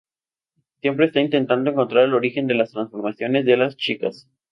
[0.81, 4.27] Siempre está intentando encontrar el origen de las transformaciones de las chicas.